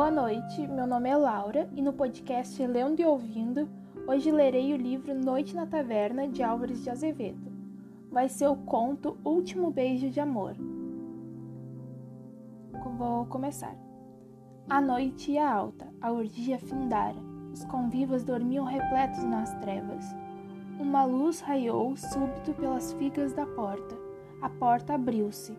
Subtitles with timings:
[0.00, 3.68] Boa noite, meu nome é Laura e no podcast Lendo e Ouvindo,
[4.06, 7.52] hoje lerei o livro Noite na Taverna de Álvares de Azevedo.
[8.10, 10.56] Vai ser o conto Último Beijo de Amor.
[12.96, 13.76] Vou começar.
[14.70, 17.20] A noite ia alta, a orgia findara,
[17.52, 20.06] os convivas dormiam repletos nas trevas.
[20.80, 23.94] Uma luz raiou súbito pelas figas da porta.
[24.40, 25.54] A porta abriu-se.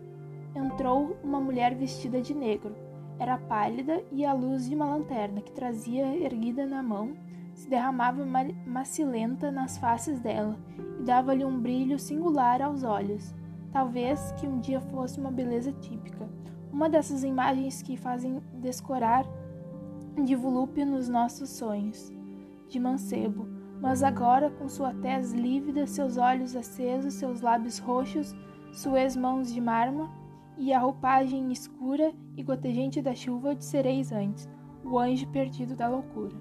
[0.52, 2.74] Entrou uma mulher vestida de negro
[3.22, 7.14] era pálida e a luz de uma lanterna que trazia erguida na mão
[7.54, 8.26] se derramava
[8.66, 10.58] macilenta nas faces dela
[10.98, 13.32] e dava-lhe um brilho singular aos olhos.
[13.70, 16.28] Talvez que um dia fosse uma beleza típica,
[16.72, 19.24] uma dessas imagens que fazem descorar
[20.24, 22.12] de volúpia nos nossos sonhos,
[22.68, 23.46] de mancebo,
[23.80, 28.34] mas agora com sua tez lívida, seus olhos acesos, seus lábios roxos,
[28.72, 30.10] suas mãos de mármore,
[30.56, 34.48] e a roupagem escura e gotejante da chuva de sereis antes,
[34.84, 36.34] o anjo perdido da loucura.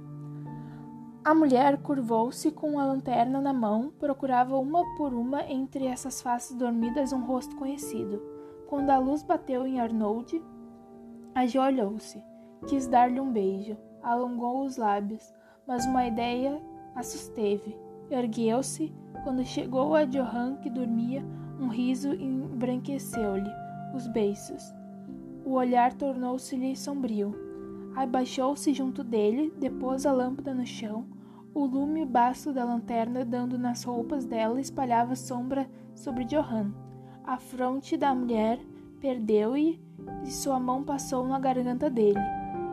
[1.23, 6.55] A mulher curvou-se com a lanterna na mão, procurava uma por uma entre essas faces
[6.57, 8.21] dormidas um rosto conhecido.
[8.67, 10.41] Quando a luz bateu em Arnold,
[11.35, 12.23] ajoelhou-se,
[12.67, 15.31] quis dar-lhe um beijo, alongou os lábios,
[15.67, 16.59] mas uma ideia
[16.95, 17.77] a susteve.
[18.09, 18.91] Ergueu-se,
[19.23, 21.23] quando chegou a Johan que dormia,
[21.59, 23.60] um riso embranqueceu-lhe
[23.93, 24.73] os beiços.
[25.45, 27.35] O olhar tornou-se-lhe sombrio.
[27.95, 31.05] Abaixou-se junto dele, depôs a lâmpada no chão.
[31.53, 36.71] O lume baço da lanterna, dando nas roupas dela, espalhava sombra sobre Johan.
[37.23, 38.59] A fronte da mulher
[38.99, 39.81] perdeu-e
[40.23, 42.19] e sua mão passou na garganta dele.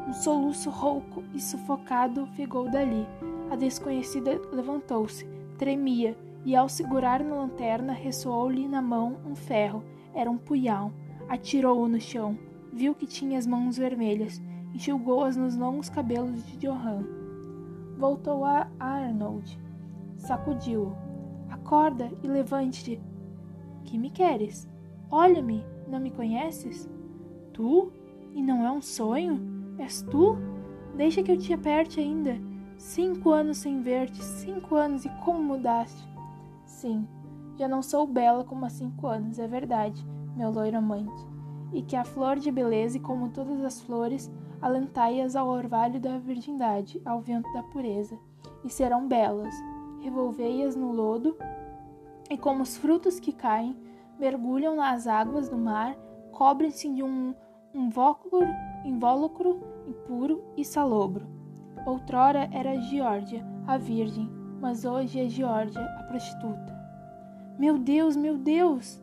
[0.06, 3.06] Um soluço rouco e sufocado ficou dali.
[3.50, 5.26] A desconhecida levantou-se,
[5.58, 9.82] tremia, e ao segurar na lanterna ressoou-lhe na mão um ferro.
[10.14, 10.92] Era um punhal.
[11.28, 12.38] Atirou-o no chão.
[12.72, 14.40] Viu que tinha as mãos vermelhas.
[14.74, 17.04] Enxugou-as nos longos cabelos de Johan.
[17.98, 19.60] Voltou a Arnold.
[20.16, 20.96] Sacudiu-o.
[21.50, 22.98] Acorda e levante-te.
[23.84, 24.66] Que me queres?
[25.10, 26.88] Olha-me, não me conheces?
[27.52, 27.92] Tu?
[28.34, 29.38] E não é um sonho?
[29.78, 30.38] És tu?
[30.96, 32.38] Deixa que eu te aperte ainda.
[32.78, 36.08] Cinco anos sem ver-te, cinco anos e como mudaste?
[36.64, 37.06] Sim,
[37.56, 40.06] já não sou bela como há cinco anos, é verdade
[40.38, 41.26] meu loiro amante,
[41.72, 44.30] e que a flor de beleza, como todas as flores,
[44.62, 48.16] alentai-as ao orvalho da virgindade, ao vento da pureza,
[48.64, 49.52] e serão belas.
[50.00, 51.36] Revolvei-as no lodo,
[52.30, 53.76] e como os frutos que caem,
[54.16, 55.96] mergulham nas águas do mar,
[56.30, 57.34] cobrem-se de um
[57.74, 58.46] invólucro,
[58.84, 61.26] invólucro impuro e salobro.
[61.84, 66.78] Outrora era Geórgia, a virgem, mas hoje é Geórgia, a prostituta.
[67.58, 69.02] Meu Deus, meu Deus!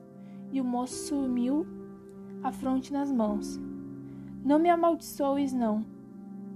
[0.56, 1.68] E o moço sumiu,
[2.42, 3.60] a fronte nas mãos.
[4.42, 5.86] Não me amaldiçoes, não.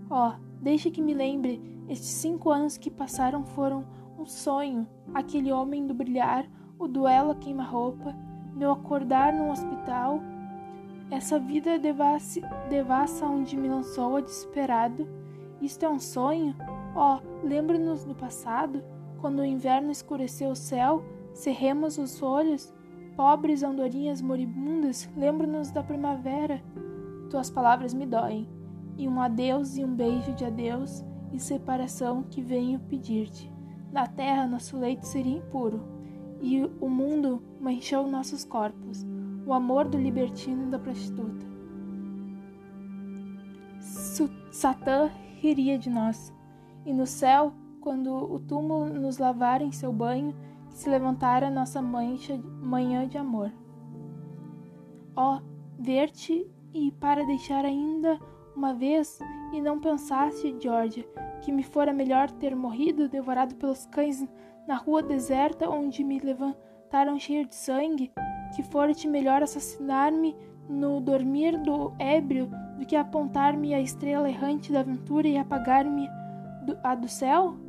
[0.10, 3.86] Oh, deixe que me lembre, estes cinco anos que passaram foram
[4.18, 6.50] um sonho, aquele homem do brilhar,
[6.80, 8.16] o duelo a queima-roupa,
[8.56, 10.22] meu acordar num hospital,
[11.12, 12.40] essa vida devassa,
[12.70, 15.06] devassa onde me lançou a desesperado.
[15.62, 16.56] Isto é um sonho?
[16.96, 18.82] Oh, lembra-nos do passado,
[19.20, 22.74] quando o inverno escureceu o céu, cerremos os olhos
[23.20, 26.64] Pobres andorinhas moribundas, lembro-nos da primavera.
[27.30, 28.48] Tuas palavras me doem,
[28.98, 31.04] e um adeus e um beijo de adeus
[31.34, 33.52] e separação que venho pedir-te.
[33.92, 35.82] Na terra nosso leito seria impuro,
[36.40, 39.06] e o mundo manchou nossos corpos,
[39.46, 41.46] o amor do libertino e da prostituta.
[44.50, 46.34] Satã riria de nós,
[46.86, 50.34] e no céu, quando o túmulo nos lavar em seu banho,
[50.80, 53.52] se levantara nossa mancha, manhã de amor.
[55.14, 55.42] Ó, oh,
[55.78, 58.18] ver-te e para deixar ainda
[58.56, 59.20] uma vez,
[59.52, 61.06] e não pensaste, Georgia,
[61.42, 64.26] que me fora melhor ter morrido devorado pelos cães
[64.66, 68.14] na rua deserta onde me levantaram cheio de sangue,
[68.56, 70.34] que fora-te melhor assassinar-me
[70.70, 76.08] no dormir do ébrio do que apontar-me a estrela errante da aventura e apagar-me
[76.82, 77.69] a do céu?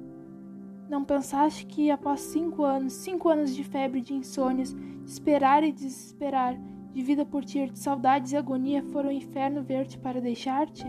[0.90, 5.70] Não pensaste que após cinco anos, cinco anos de febre, de insônias, de esperar e
[5.70, 6.58] desesperar,
[6.92, 10.84] de vida por ti, de saudades e agonia, foram o inferno ver-te para deixar-te?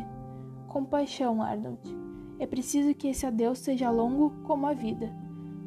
[0.67, 1.79] Compaixão, Arnold.
[2.39, 5.13] É preciso que esse adeus seja longo como a vida.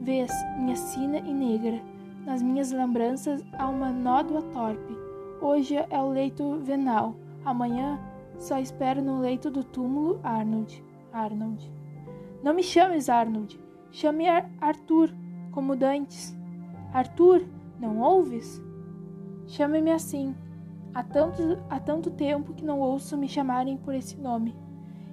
[0.01, 1.81] Vês, minha sina e negra,
[2.27, 4.97] nas minhas lembranças há uma nódoa torpe.
[5.41, 7.15] Hoje é o leito venal,
[7.45, 8.01] amanhã
[8.37, 10.83] só espero no leito do túmulo Arnold.
[11.13, 11.73] Arnold.
[12.43, 13.63] Não me chames Arnold.
[13.95, 14.25] Chame
[14.61, 15.15] Arthur,
[15.53, 16.37] como dantes.
[16.93, 17.47] Arthur,
[17.79, 18.61] não ouves?
[19.47, 20.35] Chame-me assim.
[20.93, 24.53] Há tanto, há tanto tempo que não ouço me chamarem por esse nome.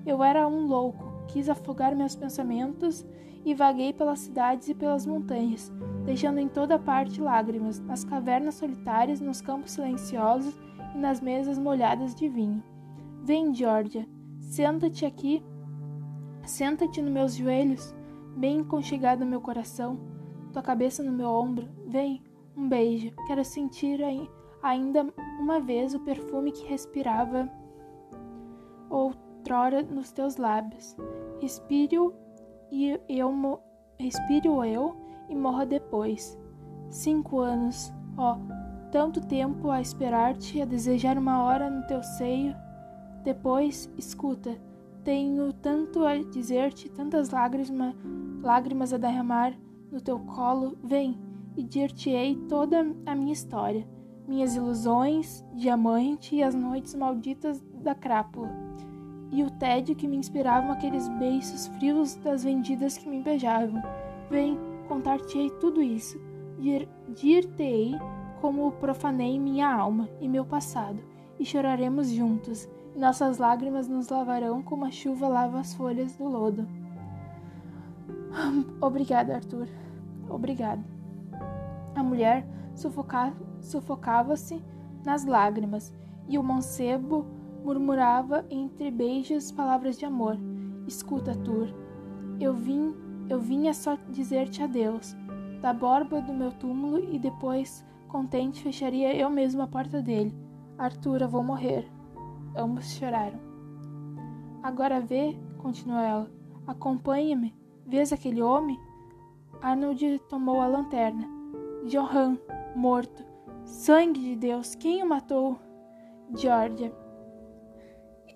[0.03, 3.05] Eu era um louco, quis afogar meus pensamentos
[3.45, 5.71] e vaguei pelas cidades e pelas montanhas,
[6.03, 10.59] deixando em toda parte lágrimas, nas cavernas solitárias, nos campos silenciosos
[10.95, 12.63] e nas mesas molhadas de vinho.
[13.21, 14.07] Vem, Georgia,
[14.39, 15.43] senta-te aqui,
[16.43, 17.95] senta-te nos meus joelhos,
[18.35, 19.99] bem conchegado no meu coração,
[20.51, 21.67] tua cabeça no meu ombro.
[21.87, 22.21] Vem,
[22.55, 23.11] um beijo.
[23.27, 23.99] Quero sentir
[24.61, 25.05] ainda
[25.39, 27.49] uma vez o perfume que respirava
[28.89, 30.95] outrora nos teus lábios.
[31.39, 32.13] Respiro
[32.71, 33.31] e eu
[33.99, 34.95] respiro eu
[35.29, 36.37] e morra depois.
[36.89, 38.37] Cinco anos, ó,
[38.91, 42.55] tanto tempo a esperar-te, a desejar uma hora no teu seio.
[43.23, 44.57] Depois, escuta,
[45.03, 47.95] tenho tanto a dizer-te, tantas lágrimas,
[48.41, 49.57] lágrimas a derramar
[49.91, 50.77] no teu colo.
[50.83, 51.19] Vem
[51.55, 53.87] e dir-te-ei toda a minha história,
[54.27, 58.71] minhas ilusões, diamante e as noites malditas da crápula
[59.31, 63.81] e o tédio que me inspiravam aqueles beiços frios das vendidas que me beijavam.
[64.29, 66.19] Vem, contar-te-ei tudo isso.
[67.07, 67.95] Dir-te-ei
[68.41, 70.99] como profanei minha alma e meu passado,
[71.39, 76.67] e choraremos juntos, nossas lágrimas nos lavarão como a chuva lava as folhas do lodo.
[78.81, 79.67] Obrigada, Arthur.
[80.29, 80.83] Obrigada.
[81.95, 82.47] A mulher
[83.61, 84.63] sufocava-se
[85.03, 85.93] nas lágrimas,
[86.27, 87.25] e o mancebo
[87.63, 90.37] murmurava entre beijos palavras de amor.
[90.87, 91.73] Escuta, Tur,
[92.39, 92.95] eu vim,
[93.29, 95.15] eu vinha só dizer-te adeus.
[95.61, 100.33] Da borba do meu túmulo e depois, contente, fecharia eu mesmo a porta dele.
[100.77, 101.87] Arthur, eu vou morrer.
[102.55, 103.39] Ambos choraram.
[104.61, 106.31] Agora vê, continuou ela,
[106.67, 107.55] acompanha-me.
[107.85, 108.79] Vês aquele homem?
[109.61, 111.27] Arnold tomou a lanterna.
[111.85, 112.37] Johan,
[112.75, 113.23] morto.
[113.65, 115.57] Sangue de Deus, quem o matou?
[116.35, 116.93] Georgia,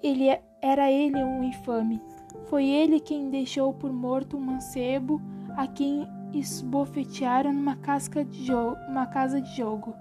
[0.02, 2.02] ele é, era ele um infame.
[2.46, 5.22] Foi ele quem deixou por morto um mancebo
[5.56, 8.52] a quem esbofetearam numa casca de
[8.88, 9.96] uma casa de jogo.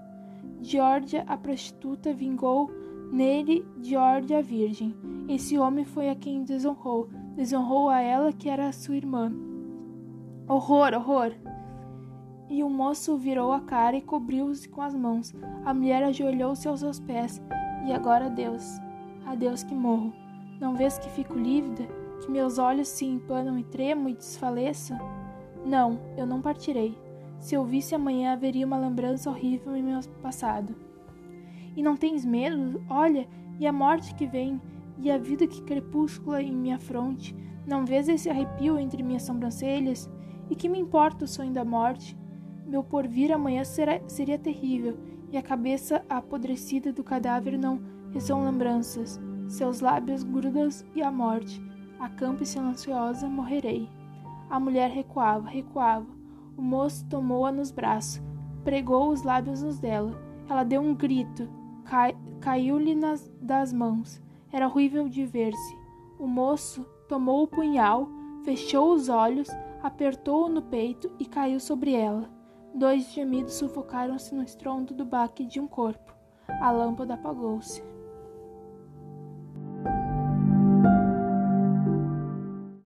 [0.61, 2.69] Georgia, a prostituta, vingou
[3.15, 4.93] nele Georgia a virgem.
[5.29, 9.31] Esse homem foi a quem desonrou, desonrou a ela que era sua irmã.
[10.49, 11.31] Horror, horror!
[12.49, 15.33] E o moço virou a cara e cobriu-se com as mãos.
[15.63, 17.41] A mulher ajoelhou-se aos seus pés.
[17.87, 18.79] E agora Deus,
[19.25, 20.13] a Deus que morro.
[20.59, 21.87] Não vês que fico lívida,
[22.21, 24.93] que meus olhos se empanam e tremo e desfaleço?
[25.65, 26.97] Não, eu não partirei.
[27.39, 30.84] Se eu visse amanhã, haveria uma lembrança horrível em meu passado.
[31.75, 32.81] E não tens medo?
[32.89, 33.27] Olha,
[33.59, 34.61] e a morte que vem,
[34.97, 37.35] e a vida que crepúscula em minha fronte.
[37.65, 40.09] Não vês esse arrepio entre minhas sobrancelhas?
[40.49, 42.17] E que me importa o sonho da morte?
[42.65, 44.97] Meu porvir amanhã será, seria terrível,
[45.31, 47.79] e a cabeça apodrecida do cadáver não
[48.19, 51.61] são lembranças, seus lábios grudas e a morte.
[51.99, 53.89] A campo silenciosa morrerei.
[54.49, 56.05] A mulher recuava, recuava.
[56.57, 58.21] O moço tomou-a nos braços,
[58.63, 60.17] pregou os lábios nos dela.
[60.49, 61.49] Ela deu um grito,
[61.85, 62.95] cai, caiu-lhe
[63.41, 64.21] das mãos.
[64.51, 65.77] Era horrível de ver-se.
[66.19, 68.07] O moço tomou o punhal,
[68.43, 69.47] fechou os olhos,
[69.81, 72.29] apertou-o no peito e caiu sobre ela.
[72.73, 76.13] Dois gemidos sufocaram-se no estrondo do baque de um corpo.
[76.47, 77.81] A lâmpada apagou-se.